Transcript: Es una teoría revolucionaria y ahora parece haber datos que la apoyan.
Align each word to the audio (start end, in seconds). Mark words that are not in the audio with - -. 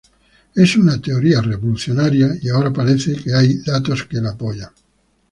Es 0.55 0.75
una 0.77 0.99
teoría 0.99 1.41
revolucionaria 1.41 2.31
y 2.41 2.49
ahora 2.49 2.73
parece 2.73 3.11
haber 3.35 3.63
datos 3.63 4.05
que 4.05 4.17
la 4.19 4.31
apoyan. 4.31 4.71